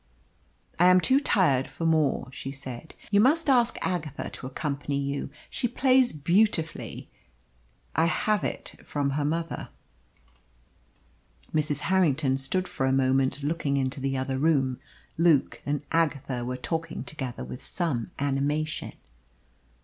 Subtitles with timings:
[0.79, 2.95] "I am too tired for more," she said.
[3.11, 5.29] "You must ask Agatha to accompany you.
[5.47, 7.11] She plays beautifully.
[7.95, 9.69] I have it from her mother!"
[11.53, 11.81] Mrs.
[11.81, 14.79] Harrington stood for a moment looking into the other room.
[15.19, 18.93] Luke and Agatha were talking together with some animation.